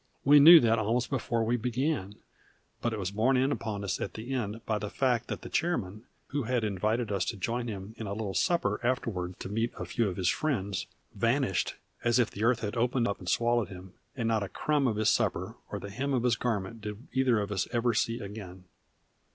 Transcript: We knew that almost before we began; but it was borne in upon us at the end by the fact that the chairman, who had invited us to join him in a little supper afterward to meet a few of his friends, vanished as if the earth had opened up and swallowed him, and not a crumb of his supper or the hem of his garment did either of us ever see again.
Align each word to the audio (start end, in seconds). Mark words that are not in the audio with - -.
We 0.25 0.39
knew 0.39 0.59
that 0.61 0.79
almost 0.79 1.11
before 1.11 1.43
we 1.43 1.57
began; 1.57 2.15
but 2.81 2.91
it 2.91 2.97
was 2.97 3.11
borne 3.11 3.37
in 3.37 3.51
upon 3.51 3.83
us 3.83 4.01
at 4.01 4.15
the 4.15 4.33
end 4.33 4.65
by 4.65 4.79
the 4.79 4.89
fact 4.89 5.27
that 5.27 5.43
the 5.43 5.47
chairman, 5.49 6.05
who 6.29 6.41
had 6.41 6.63
invited 6.63 7.11
us 7.11 7.23
to 7.25 7.37
join 7.37 7.67
him 7.67 7.93
in 7.99 8.07
a 8.07 8.13
little 8.13 8.33
supper 8.33 8.79
afterward 8.83 9.39
to 9.41 9.47
meet 9.47 9.71
a 9.77 9.85
few 9.85 10.09
of 10.09 10.17
his 10.17 10.27
friends, 10.29 10.87
vanished 11.13 11.75
as 12.03 12.17
if 12.17 12.31
the 12.31 12.43
earth 12.43 12.61
had 12.61 12.75
opened 12.75 13.07
up 13.07 13.19
and 13.19 13.29
swallowed 13.29 13.67
him, 13.69 13.93
and 14.17 14.27
not 14.27 14.41
a 14.41 14.49
crumb 14.49 14.87
of 14.87 14.95
his 14.95 15.09
supper 15.09 15.55
or 15.69 15.79
the 15.79 15.91
hem 15.91 16.15
of 16.15 16.23
his 16.23 16.35
garment 16.35 16.81
did 16.81 17.07
either 17.13 17.39
of 17.39 17.51
us 17.51 17.67
ever 17.71 17.93
see 17.93 18.17
again. 18.21 18.63